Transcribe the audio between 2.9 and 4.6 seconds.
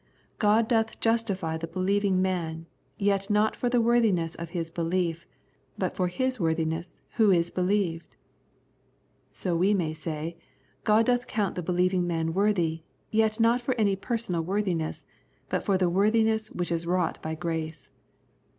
yet not for the worthiness of